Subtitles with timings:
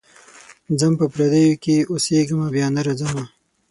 [0.79, 3.23] ځم په پردیو کي اوسېږمه بیا نه راځمه.